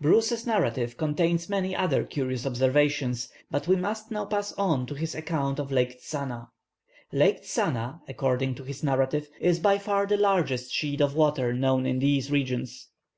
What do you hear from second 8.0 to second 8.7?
according to